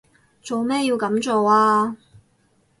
[0.41, 1.95] 做咩要噉做啊？